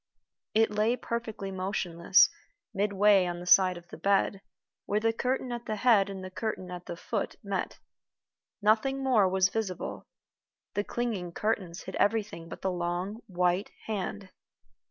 It 0.55 0.71
lay 0.71 0.95
perfectly 0.97 1.51
motionless 1.51 2.27
midway 2.73 3.27
on 3.27 3.39
the 3.39 3.45
side 3.45 3.77
of 3.77 3.89
the 3.89 3.99
bed, 3.99 4.41
where 4.87 4.99
the 4.99 5.13
curtain 5.13 5.51
at 5.51 5.67
the 5.67 5.75
head 5.75 6.09
and 6.09 6.23
the 6.23 6.31
curtain 6.31 6.71
at 6.71 6.87
the 6.87 6.95
foot 6.95 7.35
met. 7.43 7.77
Nothing 8.63 9.03
more 9.03 9.29
was 9.29 9.49
visible. 9.49 10.07
The 10.73 10.83
clinging 10.83 11.33
curtains 11.33 11.83
hid 11.83 11.95
everything 11.97 12.49
but 12.49 12.63
the 12.63 12.71
long 12.71 13.21
white 13.27 13.69
hand. 13.85 14.31